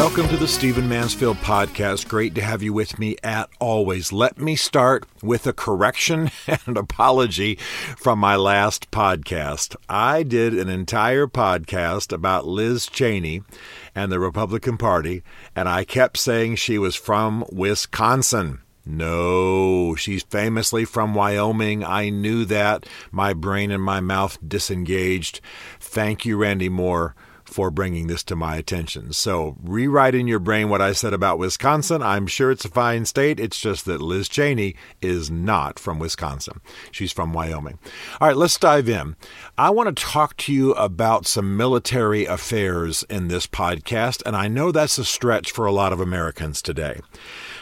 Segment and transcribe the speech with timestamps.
[0.00, 2.08] Welcome to the Stephen Mansfield Podcast.
[2.08, 4.14] Great to have you with me at always.
[4.14, 6.30] Let me start with a correction
[6.66, 7.56] and apology
[7.98, 9.76] from my last podcast.
[9.90, 13.42] I did an entire podcast about Liz Cheney
[13.94, 15.22] and the Republican Party,
[15.54, 18.62] and I kept saying she was from Wisconsin.
[18.86, 21.84] No, she's famously from Wyoming.
[21.84, 22.86] I knew that.
[23.12, 25.42] My brain and my mouth disengaged.
[25.78, 27.14] Thank you, Randy Moore
[27.50, 29.12] for bringing this to my attention.
[29.12, 32.02] So, rewrite in your brain what I said about Wisconsin.
[32.02, 33.40] I'm sure it's a fine state.
[33.40, 36.60] It's just that Liz Cheney is not from Wisconsin.
[36.90, 37.78] She's from Wyoming.
[38.20, 39.16] All right, let's dive in.
[39.58, 44.48] I want to talk to you about some military affairs in this podcast, and I
[44.48, 47.00] know that's a stretch for a lot of Americans today.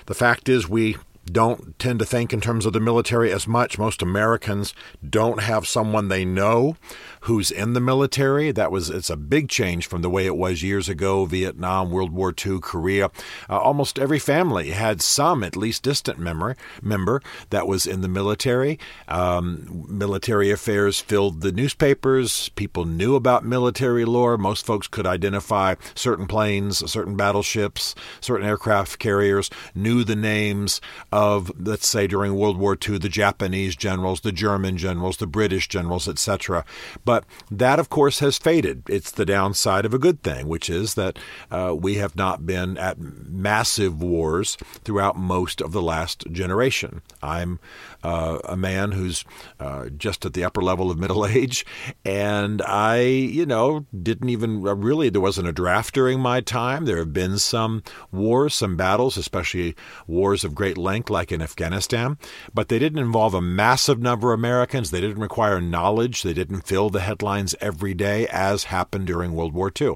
[0.06, 0.96] The fact is, we
[1.28, 3.78] don't tend to think in terms of the military as much.
[3.78, 4.74] Most Americans
[5.08, 6.76] don't have someone they know
[7.22, 8.50] who's in the military.
[8.52, 11.24] That was it's a big change from the way it was years ago.
[11.24, 13.10] Vietnam, World War II, Korea.
[13.48, 18.08] Uh, almost every family had some, at least distant member member that was in the
[18.08, 18.78] military.
[19.08, 22.48] Um, military affairs filled the newspapers.
[22.50, 24.38] People knew about military lore.
[24.38, 29.50] Most folks could identify certain planes, certain battleships, certain aircraft carriers.
[29.74, 30.80] Knew the names
[31.12, 31.17] of,
[31.58, 36.06] let's say, during World War II, the Japanese generals, the German generals, the British generals,
[36.06, 36.64] etc.
[37.04, 38.84] But that, of course, has faded.
[38.88, 41.18] It's the downside of a good thing, which is that
[41.50, 47.02] uh, we have not been at massive wars throughout most of the last generation.
[47.20, 47.58] I'm
[48.04, 49.24] uh, a man who's
[49.58, 51.66] uh, just at the upper level of middle age,
[52.04, 56.84] and I, you know, didn't even uh, really, there wasn't a draft during my time.
[56.84, 59.74] There have been some wars, some battles, especially
[60.06, 62.18] wars of great length like in Afghanistan,
[62.52, 64.90] but they didn't involve a massive number of Americans.
[64.90, 66.22] They didn't require knowledge.
[66.22, 69.94] They didn't fill the headlines every day as happened during World War II.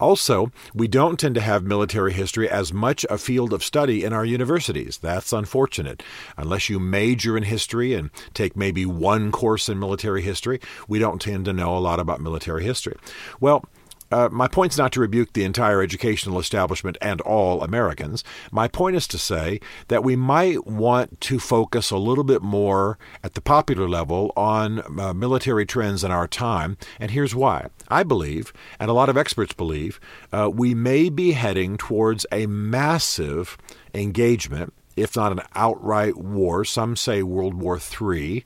[0.00, 4.12] Also, we don't tend to have military history as much a field of study in
[4.12, 4.98] our universities.
[4.98, 6.02] That's unfortunate.
[6.36, 11.20] Unless you major in history and take maybe one course in military history, we don't
[11.20, 12.96] tend to know a lot about military history.
[13.40, 13.64] Well,
[14.10, 18.22] uh, my point's not to rebuke the entire educational establishment and all Americans.
[18.52, 22.98] My point is to say that we might want to focus a little bit more
[23.22, 27.68] at the popular level on uh, military trends in our time, and here's why.
[27.88, 30.00] I believe, and a lot of experts believe,
[30.32, 33.56] uh, we may be heading towards a massive
[33.94, 38.44] engagement, if not an outright war, some say World War III,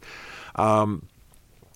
[0.57, 1.07] um,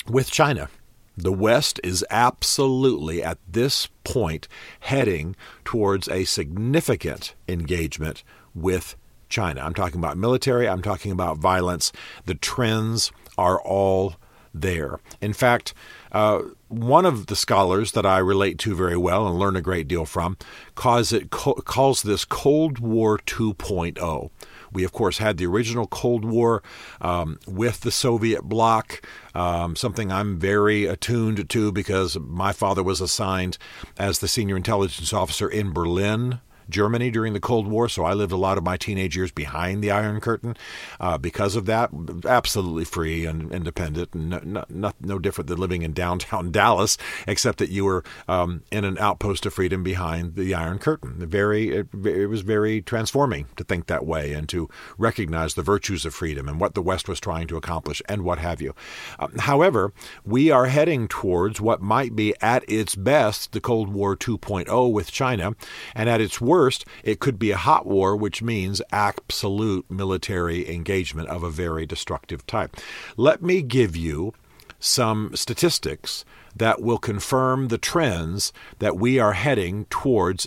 [0.08, 0.68] with China.
[1.16, 4.48] The West is absolutely at this point
[4.80, 8.96] heading towards a significant engagement with
[9.28, 9.60] China.
[9.62, 11.92] I'm talking about military, I'm talking about violence.
[12.24, 14.16] The trends are all
[14.52, 15.00] there.
[15.20, 15.74] In fact,
[16.12, 19.88] uh, one of the scholars that I relate to very well and learn a great
[19.88, 20.36] deal from
[20.74, 24.30] calls, it, calls this Cold War 2.0.
[24.74, 26.62] We, of course, had the original Cold War
[27.00, 29.00] um, with the Soviet bloc,
[29.34, 33.56] um, something I'm very attuned to because my father was assigned
[33.96, 38.32] as the senior intelligence officer in Berlin Germany during the Cold War, so I lived
[38.32, 40.56] a lot of my teenage years behind the Iron Curtain.
[41.00, 41.90] Uh, because of that,
[42.26, 47.58] absolutely free and independent, and no, no, no, different than living in downtown Dallas, except
[47.58, 51.26] that you were um, in an outpost of freedom behind the Iron Curtain.
[51.26, 56.04] Very, it, it, was very transforming to think that way and to recognize the virtues
[56.04, 58.74] of freedom and what the West was trying to accomplish and what have you.
[59.18, 59.92] Um, however,
[60.24, 65.10] we are heading towards what might be at its best the Cold War 2.0 with
[65.10, 65.54] China,
[65.94, 70.72] and at its worst worst, it could be a hot war, which means absolute military
[70.72, 72.76] engagement of a very destructive type.
[73.16, 74.34] Let me give you
[74.78, 80.46] some statistics that will confirm the trends that we are heading towards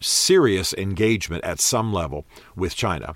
[0.00, 2.24] serious engagement at some level
[2.56, 3.14] with China.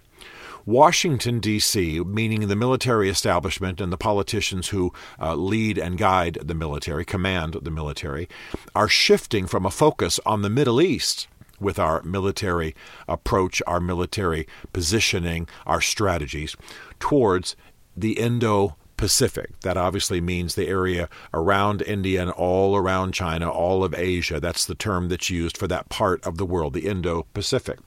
[0.67, 6.55] Washington, D.C., meaning the military establishment and the politicians who uh, lead and guide the
[6.55, 8.29] military, command the military,
[8.75, 11.29] are shifting from a focus on the Middle East
[11.61, 12.75] with our military
[13.09, 16.57] approach, our military positioning, our strategies
[16.99, 17.57] towards
[17.97, 19.59] the Indo Pacific.
[19.61, 24.41] That obviously means the area around India and all around China, all of Asia.
[24.41, 27.79] That's the term that's used for that part of the world, the Indo Pacific.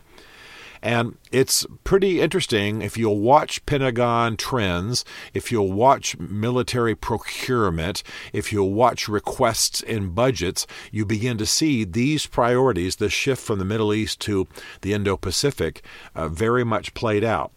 [0.81, 5.03] And it's pretty interesting if you'll watch Pentagon trends,
[5.33, 11.83] if you'll watch military procurement, if you'll watch requests in budgets, you begin to see
[11.83, 14.47] these priorities, the shift from the Middle East to
[14.81, 15.83] the Indo Pacific,
[16.15, 17.51] uh, very much played out.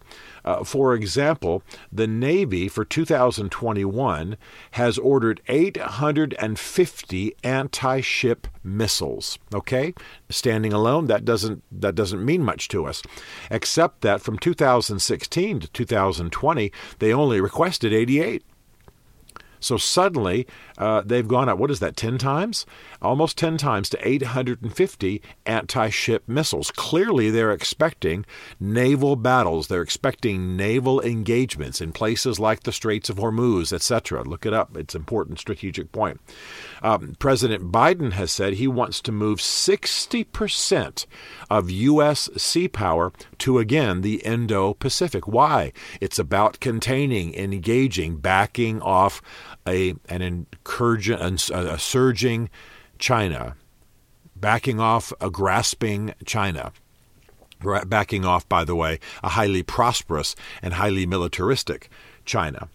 [0.45, 4.37] Uh, for example, the Navy for 2021
[4.71, 9.37] has ordered 850 anti-ship missiles.
[9.53, 9.93] Okay,
[10.29, 13.01] standing alone, that doesn't that doesn't mean much to us,
[13.49, 18.43] except that from 2016 to 2020, they only requested 88.
[19.63, 20.45] So suddenly,
[20.77, 22.65] uh, they've gone up, what is that, 10 times?
[23.01, 26.71] Almost 10 times to 850 anti ship missiles.
[26.71, 28.25] Clearly, they're expecting
[28.59, 29.67] naval battles.
[29.67, 34.23] They're expecting naval engagements in places like the Straits of Hormuz, etc.
[34.23, 34.75] Look it up.
[34.75, 36.19] It's an important strategic point.
[36.81, 41.05] Um, President Biden has said he wants to move 60%
[41.49, 42.29] of U.S.
[42.35, 45.27] sea power to, again, the Indo Pacific.
[45.27, 45.71] Why?
[46.01, 49.21] It's about containing, engaging, backing off
[49.67, 52.49] a, an incursion, a, a surging
[52.99, 53.55] China,
[54.35, 56.71] backing off a grasping China
[57.85, 61.89] backing off, by the way, a highly prosperous and highly militaristic
[62.25, 62.67] China.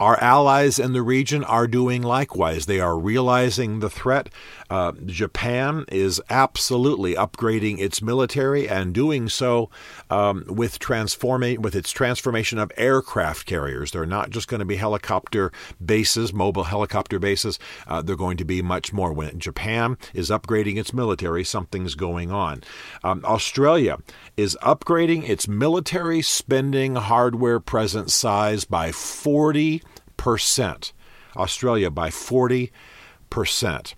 [0.00, 2.64] Our allies in the region are doing likewise.
[2.64, 4.30] They are realizing the threat.
[4.70, 9.68] Uh, Japan is absolutely upgrading its military and doing so
[10.08, 13.90] um, with transforming with its transformation of aircraft carriers.
[13.90, 15.52] They're not just going to be helicopter
[15.84, 17.58] bases, mobile helicopter bases.
[17.86, 19.12] Uh, they're going to be much more.
[19.12, 22.62] When Japan is upgrading its military, something's going on.
[23.04, 23.98] Um, Australia
[24.38, 29.89] is upgrading its military spending hardware present size by 40 percent.
[31.36, 32.70] Australia by 40
[33.30, 33.94] percent.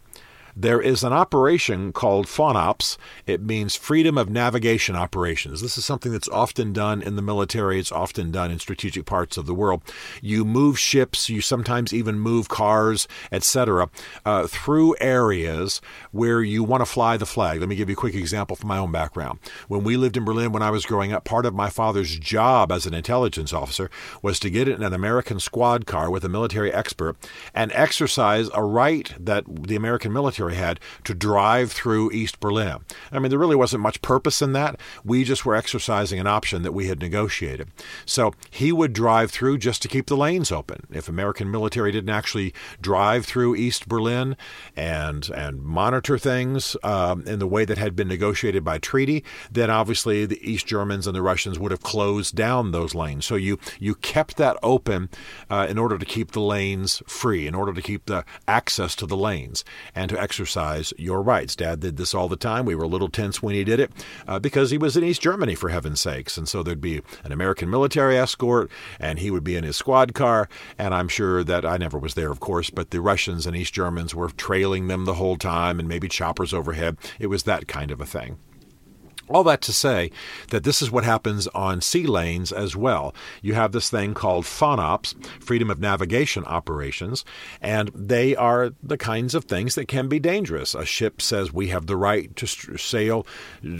[0.54, 2.98] There is an operation called FONOPS.
[3.26, 5.62] It means Freedom of Navigation Operations.
[5.62, 9.38] This is something that's often done in the military, it's often done in strategic parts
[9.38, 9.82] of the world.
[10.20, 13.88] You move ships, you sometimes even move cars, etc.,
[14.26, 17.60] uh, through areas where you want to fly the flag.
[17.60, 19.38] Let me give you a quick example from my own background.
[19.68, 22.70] When we lived in Berlin when I was growing up, part of my father's job
[22.70, 23.90] as an intelligence officer
[24.20, 27.16] was to get in an American squad car with a military expert
[27.54, 32.78] and exercise a right that the American military military had to drive through East Berlin.
[33.10, 34.80] I mean, there really wasn't much purpose in that.
[35.04, 37.68] We just were exercising an option that we had negotiated.
[38.06, 40.86] So he would drive through just to keep the lanes open.
[40.90, 44.36] If American military didn't actually drive through East Berlin
[44.76, 49.70] and and monitor things um, in the way that had been negotiated by treaty, then
[49.70, 53.24] obviously the East Germans and the Russians would have closed down those lanes.
[53.24, 55.08] So you you kept that open
[55.50, 59.06] uh, in order to keep the lanes free, in order to keep the access to
[59.06, 61.54] the lanes, and to exercise your rights.
[61.54, 62.64] Dad did this all the time.
[62.64, 63.92] We were a little tense when he did it
[64.26, 66.38] uh, because he was in East Germany, for heaven's sakes.
[66.38, 70.14] And so there'd be an American military escort, and he would be in his squad
[70.14, 70.48] car.
[70.78, 73.74] And I'm sure that I never was there, of course, but the Russians and East
[73.74, 76.96] Germans were trailing them the whole time and maybe choppers overhead.
[77.20, 78.38] It was that kind of a thing.
[79.28, 80.10] All that to say
[80.48, 83.14] that this is what happens on sea lanes as well.
[83.40, 87.24] You have this thing called FONOPS, Freedom of Navigation Operations,
[87.60, 90.74] and they are the kinds of things that can be dangerous.
[90.74, 93.26] A ship says we have the right to sail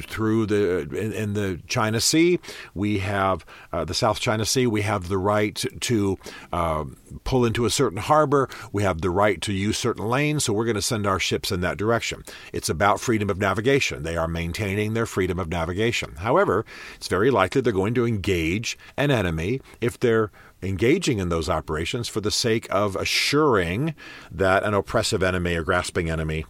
[0.03, 2.39] through the in, in the China Sea.
[2.75, 4.67] We have uh, the South China Sea.
[4.67, 6.19] We have the right to
[6.53, 6.85] uh,
[7.25, 8.49] pull into a certain harbor.
[8.73, 11.53] We have the right to use certain lanes, so we're going to send our ships
[11.53, 12.23] in that direction.
[12.53, 14.03] It's about freedom of navigation.
[14.03, 16.17] They are maintaining their freedom of navigation.
[16.17, 16.65] However,
[16.97, 20.31] it's very likely they're going to engage an enemy if they're
[20.63, 23.95] engaging in those operations for the sake of assuring
[24.31, 26.45] that an oppressive enemy or grasping enemy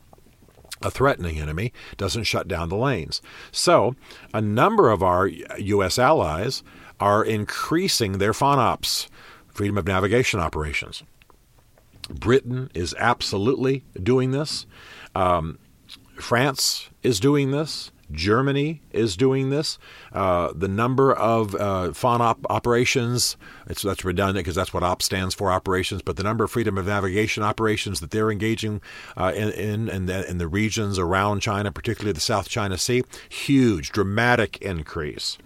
[0.85, 3.23] a threatening enemy doesn't shut down the lanes.
[3.53, 3.95] So,
[4.35, 5.99] a number of our U.S.
[5.99, 6.63] allies
[6.99, 9.09] are increasing their FONOPS,
[9.49, 11.03] freedom of navigation operations.
[12.11, 14.67] Britain is absolutely doing this.
[15.15, 15.59] Um,
[16.17, 17.91] France is doing this.
[18.13, 19.79] Germany is doing this.
[20.13, 25.51] Uh, the number of uh, FONOP operations, that's redundant because that's what OP stands for,
[25.51, 28.81] operations, but the number of freedom of navigation operations that they're engaging
[29.17, 33.03] uh, in, in, in, the, in the regions around China, particularly the South China Sea,
[33.29, 35.39] huge, dramatic increase.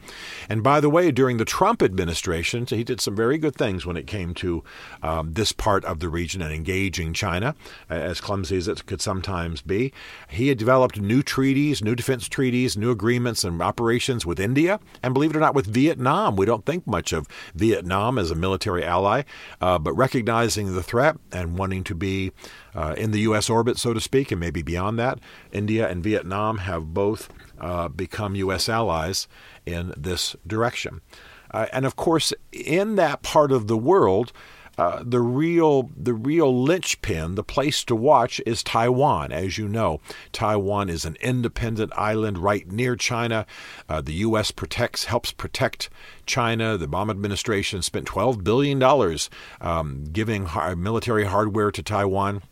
[0.49, 3.97] And by the way, during the Trump administration, he did some very good things when
[3.97, 4.65] it came to
[5.03, 7.55] um, this part of the region and engaging China,
[7.89, 9.93] as clumsy as it could sometimes be.
[10.29, 14.81] He had developed new treaties, new defense treaties treaties, new agreements, and operations with India,
[15.03, 16.37] and believe it or not, with Vietnam.
[16.37, 19.25] We don't think much of Vietnam as a military ally,
[19.61, 22.33] uh, but recognizing the threat and wanting to be
[22.75, 23.51] uh, in the U.S.
[23.51, 25.19] orbit, so to speak, and maybe beyond that,
[25.53, 27.29] India and Vietnam have both
[27.61, 28.69] uh, become U.S.
[28.71, 29.29] allies
[29.67, 31.03] in this direction.
[31.51, 34.33] Uh, and of course, in that part of the world,
[34.79, 39.33] uh, the real the real linchpin, the place to watch is Taiwan.
[39.33, 40.01] As you know,
[40.33, 43.47] Taiwan is an independent island right near China.
[43.89, 44.51] Uh, the U.S.
[44.51, 45.89] protects helps protect
[46.27, 46.77] China.
[46.77, 49.31] The Obama administration spent twelve billion dollars
[49.61, 52.43] um, giving military hardware to Taiwan.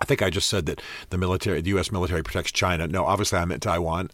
[0.00, 1.92] I think I just said that the military, the U.S.
[1.92, 2.86] military protects China.
[2.88, 4.10] No, obviously I meant Taiwan.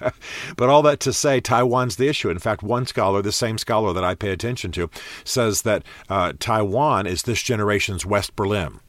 [0.56, 2.30] but all that to say, Taiwan's the issue.
[2.30, 4.88] In fact, one scholar, the same scholar that I pay attention to,
[5.24, 8.80] says that uh, Taiwan is this generation's West Berlin.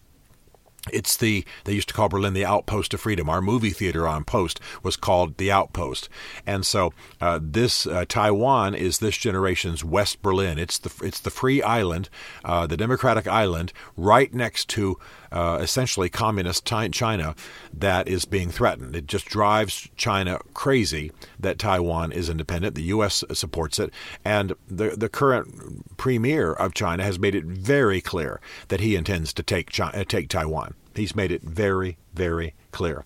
[0.91, 3.29] It's the they used to call Berlin the outpost of freedom.
[3.29, 6.09] Our movie theater on Post was called the Outpost,
[6.47, 10.57] and so uh, this uh, Taiwan is this generation's West Berlin.
[10.57, 12.09] It's the it's the free island,
[12.43, 14.97] uh, the democratic island, right next to
[15.31, 17.35] uh, essentially communist China
[17.73, 18.95] that is being threatened.
[18.95, 22.75] It just drives China crazy that Taiwan is independent.
[22.75, 23.23] The U.S.
[23.33, 23.93] supports it,
[24.25, 29.33] and the the current premier of China has made it very clear that he intends
[29.33, 30.73] to take China, uh, take Taiwan.
[30.95, 33.05] He's made it very very clear.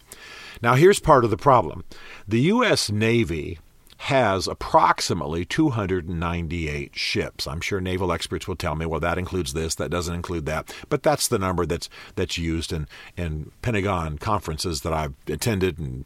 [0.61, 1.83] Now here's part of the problem:
[2.27, 2.89] the U.S.
[2.89, 3.59] Navy
[3.97, 7.47] has approximately 298 ships.
[7.47, 10.73] I'm sure naval experts will tell me, well, that includes this, that doesn't include that,
[10.89, 12.87] but that's the number that's that's used in
[13.17, 16.05] in Pentagon conferences that I've attended and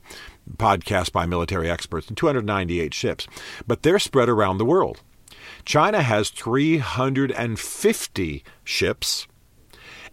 [0.58, 2.08] podcasts by military experts.
[2.08, 3.28] And 298 ships,
[3.68, 5.02] but they're spread around the world.
[5.66, 9.28] China has 350 ships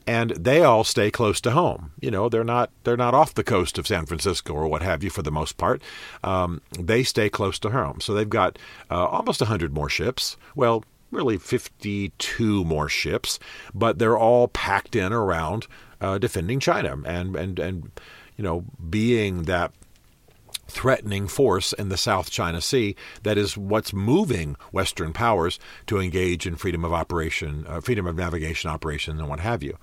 [0.06, 1.92] and they all stay close to home.
[2.00, 5.02] You know, they're not they're not off the coast of San Francisco or what have
[5.02, 5.82] you for the most part.
[6.22, 8.58] Um, they stay close to home, so they've got
[8.90, 10.36] uh, almost hundred more ships.
[10.54, 13.38] Well, really 52 more ships,
[13.74, 15.66] but they're all packed in around
[16.00, 17.90] uh, defending China and and and
[18.36, 19.72] you know being that
[20.68, 26.46] threatening force in the South China Sea that is what's moving Western powers to engage
[26.46, 29.78] in freedom of operation, uh, freedom of navigation operations, and what have you.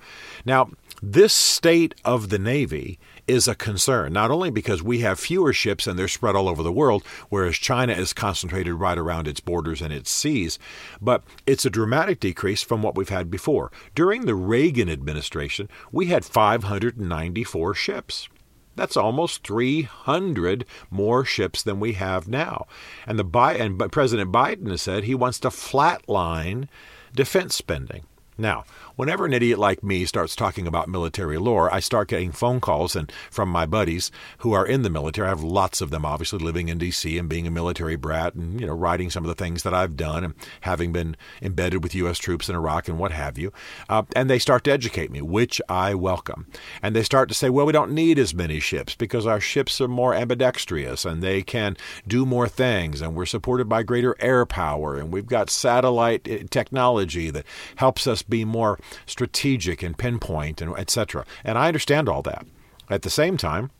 [0.46, 0.70] Now,
[1.02, 5.88] this state of the Navy is a concern, not only because we have fewer ships
[5.88, 9.82] and they're spread all over the world, whereas China is concentrated right around its borders
[9.82, 10.60] and its seas,
[11.02, 13.72] but it's a dramatic decrease from what we've had before.
[13.96, 18.30] During the Reagan administration, we had 594 ships.
[18.76, 22.66] That's almost 300 more ships than we have now.
[23.06, 23.26] And the
[23.58, 26.68] and President Biden has said he wants to flatline
[27.14, 28.04] defense spending.
[28.38, 28.64] Now,
[28.96, 32.96] whenever an idiot like me starts talking about military lore, I start getting phone calls
[32.96, 35.28] and from my buddies who are in the military.
[35.28, 37.18] I have lots of them, obviously, living in D.C.
[37.18, 39.96] and being a military brat, and you know, writing some of the things that I've
[39.96, 42.18] done, and having been embedded with U.S.
[42.18, 43.52] troops in Iraq and what have you.
[43.90, 46.48] Uh, and they start to educate me, which I welcome.
[46.82, 49.80] And they start to say, "Well, we don't need as many ships because our ships
[49.82, 54.46] are more ambidextrous and they can do more things, and we're supported by greater air
[54.46, 57.46] power, and we've got satellite eh, technology that
[57.76, 61.26] helps us be more strategic and pinpoint and etc.
[61.44, 62.46] And I understand all that.
[62.90, 63.72] At the same time,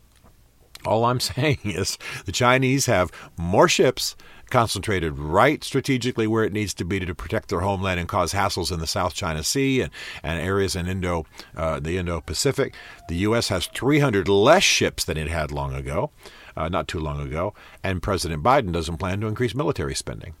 [0.84, 4.16] all I'm saying is the Chinese have more ships
[4.50, 8.70] concentrated right strategically where it needs to be to protect their homeland and cause hassles
[8.70, 9.90] in the South China Sea and,
[10.22, 12.74] and areas in Indo uh, the Indo Pacific.
[13.08, 13.48] The U.S.
[13.48, 16.10] has 300 less ships than it had long ago,
[16.56, 20.34] uh, not too long ago, and President Biden doesn't plan to increase military spending.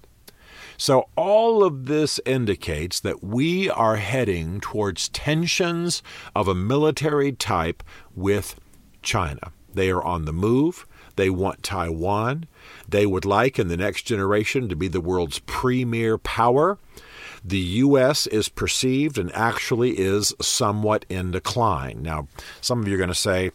[0.76, 6.02] So, all of this indicates that we are heading towards tensions
[6.34, 7.82] of a military type
[8.14, 8.56] with
[9.02, 9.52] China.
[9.72, 10.86] They are on the move.
[11.16, 12.46] They want Taiwan.
[12.88, 16.78] They would like in the next generation to be the world's premier power.
[17.44, 18.26] The U.S.
[18.28, 22.02] is perceived and actually is somewhat in decline.
[22.02, 22.28] Now,
[22.60, 23.50] some of you are going to say,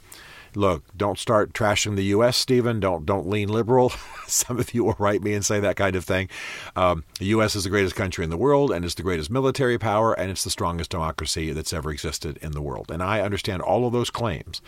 [0.56, 2.80] look, don't start trashing the U.S., Stephen.
[2.80, 3.90] Don't don't lean liberal.
[4.28, 6.30] Some of you will write me and say that kind of thing.
[6.76, 7.56] Um, the U.S.
[7.56, 10.44] is the greatest country in the world, and it's the greatest military power, and it's
[10.44, 12.92] the strongest democracy that's ever existed in the world.
[12.92, 14.62] And I understand all of those claims.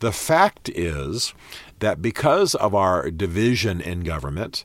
[0.00, 1.34] The fact is
[1.78, 4.64] that because of our division in government,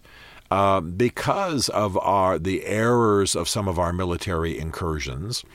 [0.49, 5.45] uh, because of our the errors of some of our military incursions,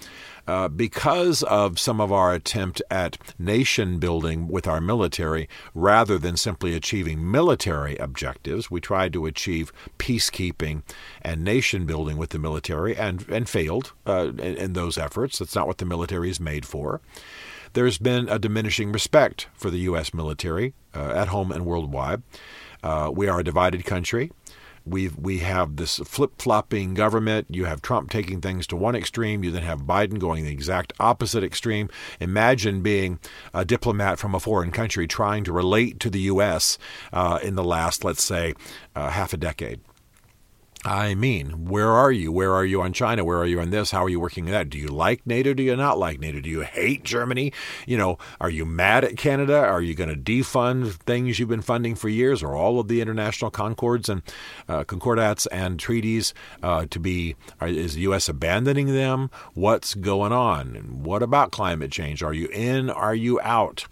[0.46, 6.36] uh, because of some of our attempt at nation building with our military, rather than
[6.36, 10.82] simply achieving military objectives, we tried to achieve peacekeeping
[11.22, 15.38] and nation building with the military and, and failed uh, in, in those efforts.
[15.38, 17.00] That's not what the military is made for.
[17.72, 20.14] there's been a diminishing respect for the U.S.
[20.14, 22.22] military uh, at home and worldwide.
[22.82, 24.32] Uh, we are a divided country.
[24.86, 27.48] We we have this flip flopping government.
[27.50, 29.42] You have Trump taking things to one extreme.
[29.42, 31.90] You then have Biden going the exact opposite extreme.
[32.20, 33.18] Imagine being
[33.52, 36.78] a diplomat from a foreign country trying to relate to the U.S.
[37.12, 38.54] Uh, in the last, let's say,
[38.94, 39.80] uh, half a decade.
[40.86, 42.30] I mean, where are you?
[42.30, 43.24] Where are you on China?
[43.24, 43.90] Where are you on this?
[43.90, 44.70] How are you working that?
[44.70, 45.52] Do you like NATO?
[45.52, 46.40] Do you not like NATO?
[46.40, 47.52] Do you hate Germany?
[47.88, 49.58] You know, are you mad at Canada?
[49.58, 53.00] Are you going to defund things you've been funding for years, or all of the
[53.00, 54.22] international concords and
[54.68, 57.34] uh, concordats and treaties uh, to be?
[57.60, 58.28] Are, is the U.S.
[58.28, 59.28] abandoning them?
[59.54, 61.02] What's going on?
[61.02, 62.22] what about climate change?
[62.22, 62.90] Are you in?
[62.90, 63.86] Are you out?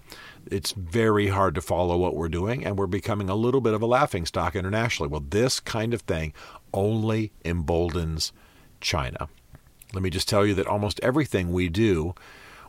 [0.51, 3.83] It's very hard to follow what we're doing, and we're becoming a little bit of
[3.83, 5.09] a laughing stock internationally.
[5.09, 6.33] Well, this kind of thing
[6.73, 8.33] only emboldens
[8.81, 9.29] China.
[9.93, 12.15] Let me just tell you that almost everything we do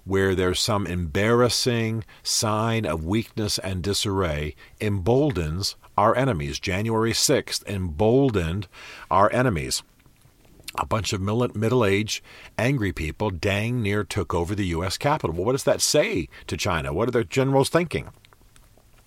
[0.03, 6.59] where there's some embarrassing sign of weakness and disarray emboldens our enemies.
[6.59, 8.67] January 6th emboldened
[9.09, 9.81] our enemies.
[10.77, 12.21] A bunch of middle aged,
[12.57, 14.97] angry people dang near took over the U.S.
[14.97, 15.35] Capitol.
[15.35, 16.93] Well, what does that say to China?
[16.93, 18.09] What are their generals thinking?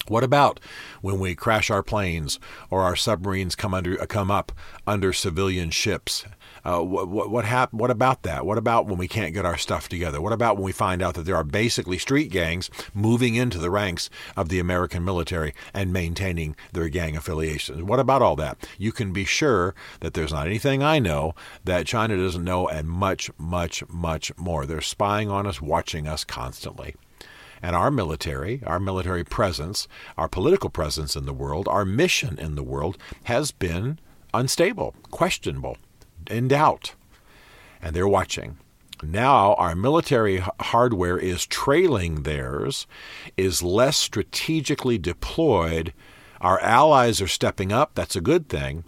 [0.07, 0.61] What about
[1.03, 4.53] when we crash our planes or our submarines come under come up
[4.87, 6.25] under civilian ships?
[6.65, 8.45] Uh, what what what, hap- what about that?
[8.45, 10.21] What about when we can't get our stuff together?
[10.21, 13.71] What about when we find out that there are basically street gangs moving into the
[13.71, 17.83] ranks of the American military and maintaining their gang affiliations?
[17.83, 18.69] What about all that?
[18.79, 21.35] You can be sure that there's not anything I know
[21.65, 24.67] that China doesn't know, and much, much, much more.
[24.67, 26.95] They're spying on us, watching us constantly.
[27.61, 32.55] And our military, our military presence, our political presence in the world, our mission in
[32.55, 33.99] the world has been
[34.33, 35.77] unstable, questionable,
[36.29, 36.95] in doubt.
[37.83, 38.59] And they're watching.
[39.03, 42.87] Now, our military hardware is trailing theirs,
[43.37, 45.93] is less strategically deployed.
[46.41, 47.95] Our allies are stepping up.
[47.95, 48.85] That's a good thing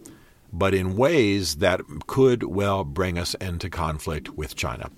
[0.53, 4.91] but in ways that could well bring us into conflict with China.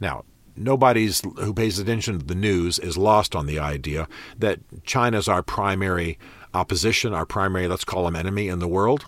[0.00, 0.24] Now,
[0.56, 5.42] nobody's who pays attention to the news is lost on the idea that China's our
[5.42, 6.18] primary
[6.54, 9.06] opposition, our primary, let's call them enemy in the world,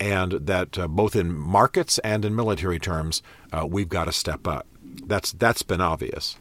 [0.00, 4.46] and that uh, both in markets and in military terms, uh, we've got to step
[4.46, 4.66] up.
[5.06, 6.36] That's that's been obvious,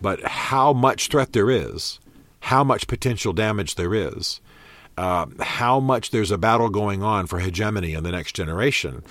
[0.00, 2.00] but how much threat there is,
[2.40, 4.40] how much potential damage there is,
[4.96, 9.02] uh, how much there's a battle going on for hegemony in the next generation,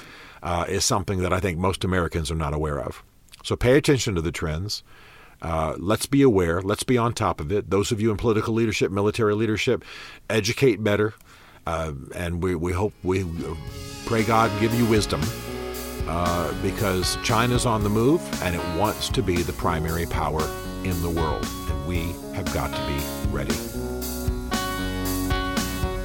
[0.44, 3.04] uh, is something that I think most Americans are not aware of.
[3.44, 4.84] So pay attention to the trends.
[5.42, 6.62] Uh, let's be aware.
[6.62, 7.72] Let's be on top of it.
[7.72, 9.84] Those of you in political leadership, military leadership,
[10.30, 11.16] educate better.
[11.66, 13.26] Uh, and we, we hope, we
[14.06, 15.22] pray God give you wisdom
[16.08, 20.44] uh, because China's on the move and it wants to be the primary power
[20.84, 21.46] in the world.
[21.70, 23.54] And we have got to be ready.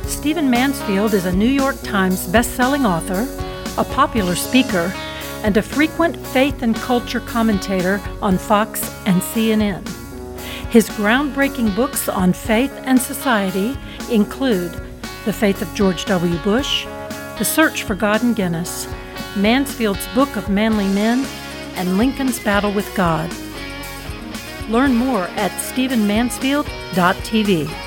[0.06, 3.26] Stephen Mansfield is a New York Times bestselling author,
[3.80, 4.92] a popular speaker,
[5.42, 9.86] and a frequent faith and culture commentator on Fox and CNN.
[10.70, 13.78] His groundbreaking books on faith and society
[14.10, 14.72] include
[15.26, 16.38] The Faith of George W.
[16.38, 16.84] Bush,
[17.36, 18.86] The Search for God and Guinness,
[19.36, 21.26] Mansfield's Book of Manly Men,
[21.74, 23.28] and Lincoln's Battle with God.
[24.68, 27.85] Learn more at stephenmansfield.tv.